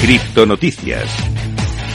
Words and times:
Criptonoticias. 0.00 1.39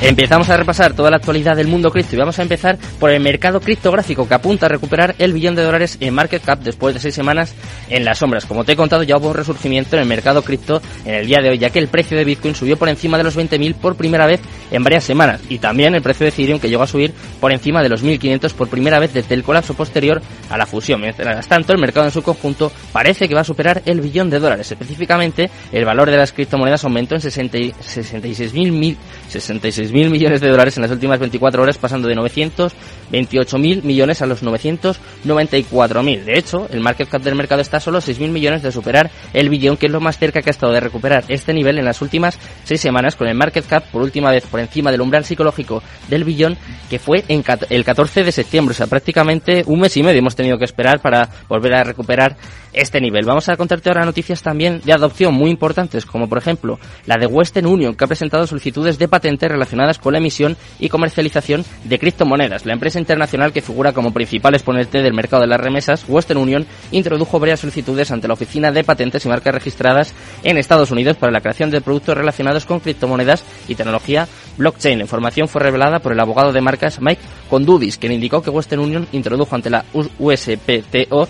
Empezamos 0.01 0.49
a 0.49 0.57
repasar 0.57 0.93
toda 0.93 1.09
la 1.09 1.17
actualidad 1.17 1.55
del 1.55 1.67
mundo 1.67 1.89
cripto 1.89 2.15
y 2.15 2.19
vamos 2.19 2.37
a 2.37 2.41
empezar 2.41 2.77
por 2.99 3.11
el 3.11 3.21
mercado 3.21 3.61
criptográfico 3.61 4.27
que 4.27 4.33
apunta 4.33 4.65
a 4.65 4.69
recuperar 4.69 5.15
el 5.19 5.31
billón 5.31 5.55
de 5.55 5.63
dólares 5.63 5.97
en 6.01 6.13
market 6.13 6.43
cap 6.43 6.59
después 6.59 6.93
de 6.93 6.99
seis 6.99 7.15
semanas 7.15 7.55
en 7.89 8.03
las 8.03 8.17
sombras. 8.17 8.45
Como 8.45 8.65
te 8.65 8.73
he 8.73 8.75
contado, 8.75 9.03
ya 9.03 9.15
hubo 9.17 9.29
un 9.29 9.33
resurgimiento 9.33 9.95
en 9.95 10.01
el 10.01 10.07
mercado 10.07 10.41
cripto 10.41 10.81
en 11.05 11.15
el 11.15 11.27
día 11.27 11.39
de 11.41 11.49
hoy, 11.49 11.57
ya 11.57 11.69
que 11.69 11.79
el 11.79 11.87
precio 11.87 12.17
de 12.17 12.25
Bitcoin 12.25 12.55
subió 12.55 12.77
por 12.77 12.89
encima 12.89 13.17
de 13.17 13.23
los 13.23 13.37
20.000 13.37 13.73
por 13.75 13.95
primera 13.95 14.25
vez 14.25 14.41
en 14.69 14.83
varias 14.83 15.05
semanas 15.05 15.39
y 15.49 15.59
también 15.59 15.95
el 15.95 16.01
precio 16.01 16.25
de 16.25 16.29
Ethereum 16.29 16.59
que 16.59 16.69
llegó 16.69 16.83
a 16.83 16.87
subir 16.87 17.13
por 17.39 17.53
encima 17.53 17.81
de 17.81 17.89
los 17.89 18.03
1.500 18.03 18.53
por 18.53 18.67
primera 18.67 18.99
vez 18.99 19.13
desde 19.13 19.33
el 19.33 19.43
colapso 19.43 19.75
posterior 19.75 20.21
a 20.49 20.57
la 20.57 20.65
fusión. 20.65 20.99
Mientras 21.01 21.47
tanto, 21.47 21.71
el 21.71 21.79
mercado 21.79 22.05
en 22.05 22.11
su 22.11 22.21
conjunto 22.21 22.71
parece 22.91 23.29
que 23.29 23.33
va 23.33 23.41
a 23.41 23.45
superar 23.45 23.81
el 23.85 24.01
billón 24.01 24.29
de 24.29 24.39
dólares. 24.39 24.69
Específicamente, 24.69 25.49
el 25.71 25.85
valor 25.85 26.11
de 26.11 26.17
las 26.17 26.33
criptomonedas 26.33 26.83
aumentó 26.83 27.15
en 27.15 27.21
66.000 27.21 28.97
66 29.29 29.84
mil 29.91 30.09
millones 30.09 30.41
de 30.41 30.49
dólares 30.49 30.77
en 30.77 30.83
las 30.83 30.91
últimas 30.91 31.19
24 31.19 31.61
horas, 31.61 31.77
pasando 31.77 32.07
de 32.07 32.15
928 32.15 33.57
mil 33.57 33.83
millones 33.83 34.21
a 34.21 34.25
los 34.25 34.43
994 34.43 36.03
mil. 36.03 36.25
De 36.25 36.37
hecho, 36.37 36.67
el 36.71 36.79
market 36.79 37.09
cap 37.09 37.21
del 37.21 37.35
mercado 37.35 37.61
está 37.61 37.79
solo 37.79 38.01
6 38.01 38.19
mil 38.19 38.31
millones 38.31 38.61
de 38.63 38.71
superar 38.71 39.11
el 39.33 39.49
billón, 39.49 39.77
que 39.77 39.87
es 39.87 39.91
lo 39.91 40.01
más 40.01 40.17
cerca 40.17 40.41
que 40.41 40.49
ha 40.49 40.51
estado 40.51 40.73
de 40.73 40.79
recuperar 40.79 41.23
este 41.27 41.53
nivel 41.53 41.77
en 41.77 41.85
las 41.85 42.01
últimas 42.01 42.39
6 42.63 42.79
semanas, 42.79 43.15
con 43.15 43.27
el 43.27 43.35
market 43.35 43.65
cap 43.65 43.83
por 43.91 44.01
última 44.01 44.31
vez 44.31 44.45
por 44.45 44.59
encima 44.59 44.91
del 44.91 45.01
umbral 45.01 45.25
psicológico 45.25 45.81
del 46.07 46.23
billón, 46.23 46.57
que 46.89 46.99
fue 46.99 47.23
el 47.27 47.83
14 47.83 48.23
de 48.23 48.31
septiembre. 48.31 48.73
O 48.73 48.75
sea, 48.75 48.87
prácticamente 48.87 49.63
un 49.65 49.79
mes 49.79 49.95
y 49.97 50.03
medio 50.03 50.19
hemos 50.19 50.35
tenido 50.35 50.57
que 50.57 50.65
esperar 50.65 51.01
para 51.01 51.29
volver 51.47 51.73
a 51.73 51.83
recuperar 51.83 52.35
este 52.75 52.99
nivel. 52.99 53.25
Vamos 53.25 53.47
a 53.49 53.55
contarte 53.55 53.89
ahora 53.89 54.05
noticias 54.05 54.41
también 54.41 54.81
de 54.83 54.93
adopción 54.93 55.33
muy 55.33 55.49
importantes, 55.49 56.05
como 56.05 56.27
por 56.27 56.37
ejemplo 56.37 56.77
la 57.05 57.15
de 57.17 57.25
Western 57.25 57.65
Union, 57.65 57.95
que 57.95 58.03
ha 58.03 58.07
presentado 58.07 58.45
solicitudes 58.45 58.97
de 58.97 59.07
patente 59.07 59.47
relacionadas 59.47 59.74
con 60.01 60.13
la 60.13 60.19
emisión 60.19 60.55
y 60.79 60.89
comercialización 60.89 61.65
de 61.83 61.99
criptomonedas. 61.99 62.65
La 62.65 62.73
empresa 62.73 62.99
internacional 62.99 63.51
que 63.51 63.61
figura 63.61 63.91
como 63.91 64.13
principal 64.13 64.53
exponente 64.53 65.01
del 65.01 65.13
mercado 65.13 65.41
de 65.41 65.47
las 65.47 65.59
remesas, 65.59 66.05
Western 66.07 66.39
Union, 66.39 66.65
introdujo 66.91 67.39
varias 67.39 67.59
solicitudes 67.59 68.11
ante 68.11 68.27
la 68.27 68.35
Oficina 68.35 68.71
de 68.71 68.83
Patentes 68.83 69.25
y 69.25 69.29
Marcas 69.29 69.53
Registradas 69.53 70.13
en 70.43 70.57
Estados 70.57 70.91
Unidos 70.91 71.17
para 71.17 71.31
la 71.31 71.41
creación 71.41 71.71
de 71.71 71.81
productos 71.81 72.17
relacionados 72.17 72.65
con 72.65 72.79
criptomonedas 72.79 73.43
y 73.67 73.75
tecnología 73.75 74.27
blockchain. 74.57 74.99
La 74.99 75.03
información 75.03 75.47
fue 75.47 75.61
revelada 75.61 75.99
por 75.99 76.13
el 76.13 76.19
abogado 76.19 76.53
de 76.53 76.61
marcas 76.61 77.01
Mike 77.01 77.21
Condudis, 77.49 77.97
quien 77.97 78.13
indicó 78.13 78.41
que 78.41 78.49
Western 78.49 78.81
Union 78.81 79.07
introdujo 79.11 79.55
ante 79.55 79.69
la 79.69 79.83
USPTO 79.93 81.27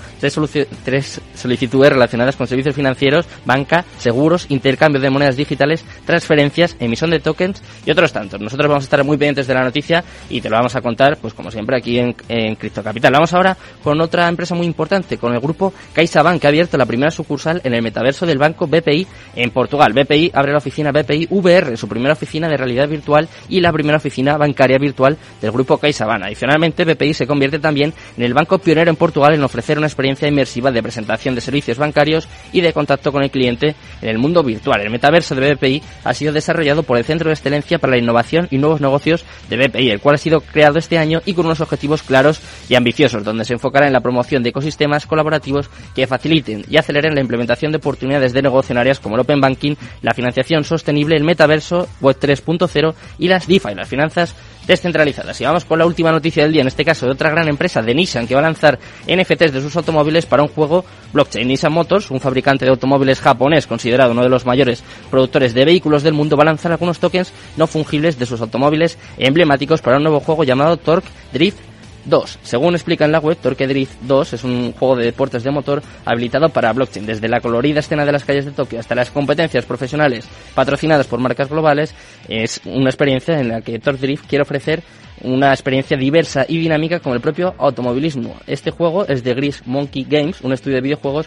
tres, 0.84 1.22
solicitudes 1.36 1.92
relacionadas 1.92 2.36
con 2.36 2.48
servicios 2.48 2.76
financieros, 2.76 3.26
banca, 3.46 3.86
seguros, 3.98 4.46
intercambio 4.50 5.02
de 5.02 5.10
monedas 5.10 5.36
digitales, 5.36 5.84
transferencias, 6.06 6.76
emisión 6.80 7.10
de 7.10 7.20
tokens 7.20 7.62
y 7.86 7.92
otros 7.92 8.14
tantos. 8.14 8.35
Nosotros 8.40 8.68
vamos 8.68 8.84
a 8.84 8.86
estar 8.86 9.04
muy 9.04 9.18
pendientes 9.18 9.48
de 9.48 9.54
la 9.54 9.64
noticia 9.64 10.04
y 10.30 10.42
te 10.42 10.50
lo 10.50 10.56
vamos 10.56 10.76
a 10.76 10.82
contar, 10.82 11.18
pues 11.18 11.34
como 11.34 11.52
siempre, 11.52 11.78
aquí 11.78 12.00
en, 12.00 12.16
en 12.30 12.56
Cripto 12.56 12.84
Capital. 12.84 13.14
Vamos 13.14 13.34
ahora 13.34 13.56
con 13.84 14.00
otra 14.02 14.28
empresa 14.28 14.56
muy 14.56 14.66
importante, 14.66 15.18
con 15.18 15.34
el 15.34 15.40
grupo 15.40 15.74
CaixaBank, 15.94 16.42
que 16.42 16.48
ha 16.48 16.50
abierto 16.50 16.78
la 16.78 16.86
primera 16.86 17.12
sucursal 17.12 17.62
en 17.64 17.74
el 17.74 17.82
metaverso 17.82 18.26
del 18.26 18.38
banco 18.38 18.68
BPI 18.68 19.08
en 19.36 19.52
Portugal. 19.52 19.94
BPI 19.94 20.32
abre 20.34 20.52
la 20.52 20.58
oficina 20.58 20.92
BPI 20.92 21.28
VR, 21.30 21.78
su 21.78 21.88
primera 21.88 22.14
oficina 22.14 22.48
de 22.48 22.58
realidad 22.58 22.88
virtual 22.88 23.28
y 23.50 23.62
la 23.62 23.72
primera 23.72 23.98
oficina 23.98 24.38
bancaria 24.38 24.78
virtual 24.78 25.18
del 25.42 25.52
grupo 25.52 25.78
CaixaBank. 25.78 26.24
Adicionalmente, 26.24 26.86
BPI 26.86 27.14
se 27.14 27.28
convierte 27.28 27.60
también 27.60 27.94
en 28.18 28.24
el 28.24 28.34
banco 28.34 28.60
pionero 28.60 28.90
en 28.90 28.96
Portugal 28.96 29.34
en 29.34 29.44
ofrecer 29.44 29.78
una 29.78 29.88
experiencia 29.88 30.28
inmersiva 30.28 30.72
de 30.72 30.84
presentación 30.84 31.36
de 31.36 31.42
servicios 31.42 31.78
bancarios 31.78 32.28
y 32.52 32.62
de 32.62 32.74
contacto 32.74 33.12
con 33.12 33.24
el 33.24 33.32
cliente 33.32 33.76
en 34.02 34.10
el 34.10 34.18
mundo 34.18 34.44
virtual. 34.44 34.82
El 34.82 34.90
metaverso 34.90 35.36
de 35.36 35.56
BPI 35.56 35.82
ha 36.04 36.14
sido 36.14 36.34
desarrollado 36.34 36.84
por 36.84 36.98
el 36.98 37.06
Centro 37.06 37.30
de 37.30 37.34
Excelencia 37.34 37.80
para 37.80 37.92
la 37.92 38.00
Innovación 38.00 38.25
y 38.52 38.58
Nuevos 38.58 38.82
Negocios 38.82 39.26
de 39.50 39.58
BPI, 39.58 39.92
el 39.92 40.00
cual 40.00 40.16
ha 40.16 40.18
sido 40.18 40.42
creado 40.42 40.80
este 40.80 40.98
año 40.98 41.22
y 41.26 41.34
con 41.34 41.46
unos 41.46 41.62
objetivos 41.62 42.04
claros 42.04 42.42
y 42.70 42.76
ambiciosos, 42.76 43.24
donde 43.24 43.46
se 43.46 43.54
enfocará 43.54 43.88
en 43.88 43.94
la 43.94 44.02
promoción 44.02 44.44
de 44.44 44.50
ecosistemas 44.50 45.06
colaborativos 45.06 45.70
que 45.94 46.08
faciliten 46.08 46.66
y 46.70 46.78
aceleren 46.78 47.16
la 47.16 47.22
implementación 47.22 47.72
de 47.72 47.78
oportunidades 47.78 48.34
de 48.34 48.42
negocio 48.42 48.74
en 48.74 48.80
áreas 48.80 49.00
como 49.00 49.16
el 49.16 49.22
Open 49.22 49.42
Banking, 49.42 49.76
la 50.02 50.14
financiación 50.14 50.64
sostenible, 50.64 51.16
el 51.16 51.24
metaverso, 51.24 51.88
Web 52.02 52.18
3.0 52.20 52.94
y 53.20 53.28
las 53.28 53.48
DeFi, 53.48 53.76
las 53.76 53.88
finanzas 53.88 54.36
descentralizadas. 54.68 55.40
Y 55.42 55.46
vamos 55.46 55.66
con 55.66 55.80
la 55.80 55.86
última 55.86 56.12
noticia 56.12 56.44
del 56.44 56.54
día, 56.54 56.62
en 56.62 56.68
este 56.68 56.86
caso 56.86 57.06
de 57.06 57.12
otra 57.14 57.30
gran 57.30 57.48
empresa, 57.48 57.82
de 57.82 57.94
Nissan, 57.94 58.28
que 58.28 58.34
va 58.34 58.42
a 58.42 58.44
lanzar 58.44 58.80
NFTs 59.08 59.54
de 59.54 59.62
sus 59.62 59.76
automóviles 59.76 60.26
para 60.26 60.44
un 60.44 60.50
juego 60.50 60.86
blockchain. 61.14 61.48
Nissan 61.48 61.74
Motors, 61.74 62.12
un 62.12 62.20
fabricante 62.20 62.66
de 62.66 62.72
automóviles 62.72 63.20
japonés 63.20 63.68
considerado 63.68 64.12
uno 64.12 64.24
de 64.24 64.30
los 64.30 64.46
mayores 64.46 64.84
productores 65.10 65.54
de 65.54 65.66
vehículos 65.66 66.04
del 66.04 66.14
mundo, 66.14 66.38
va 66.38 66.44
a 66.44 66.46
lanzar 66.46 66.72
algunos 66.72 67.00
tokens 67.00 67.32
no 67.58 67.68
fungibles 67.68 68.18
de 68.20 68.26
sus 68.26 68.42
automóviles 68.42 68.98
emblemáticos 69.18 69.82
para 69.82 69.98
un 69.98 70.04
nuevo 70.04 70.20
juego 70.20 70.44
llamado 70.44 70.78
Torque 70.78 71.10
Drift 71.34 71.75
2. 72.06 72.40
Según 72.44 72.76
explica 72.76 73.06
en 73.06 73.12
la 73.12 73.20
web, 73.20 73.38
Torque 73.38 73.68
Drift 73.68 74.02
2 74.02 74.34
es 74.34 74.44
un 74.44 74.74
juego 74.74 74.96
de 74.96 75.06
deportes 75.06 75.44
de 75.44 75.52
motor 75.52 75.82
habilitado 76.06 76.50
para 76.50 76.74
blockchain. 76.74 77.06
Desde 77.06 77.28
la 77.28 77.42
colorida 77.42 77.80
escena 77.80 78.06
de 78.06 78.12
las 78.12 78.24
calles 78.24 78.46
de 78.46 78.52
Tokio 78.52 78.80
hasta 78.80 78.96
las 78.96 79.12
competencias 79.12 79.66
profesionales 79.66 80.28
patrocinadas 80.54 81.08
por 81.08 81.20
marcas 81.20 81.50
globales, 81.50 81.94
es 82.28 82.62
una 82.66 82.90
experiencia 82.90 83.40
en 83.40 83.50
la 83.50 83.62
que 83.62 83.80
Torque 83.80 84.08
Drift 84.08 84.28
quiere 84.28 84.44
ofrecer 84.44 84.84
una 85.22 85.52
experiencia 85.52 85.98
diversa 85.98 86.46
y 86.48 86.58
dinámica 86.58 87.00
como 87.00 87.16
el 87.16 87.22
propio 87.22 87.56
automovilismo. 87.58 88.36
Este 88.48 88.72
juego 88.72 89.06
es 89.08 89.24
de 89.24 89.34
Gris 89.34 89.64
Monkey 89.66 90.06
Games, 90.08 90.42
un 90.42 90.54
estudio 90.54 90.76
de 90.76 90.82
videojuegos 90.82 91.24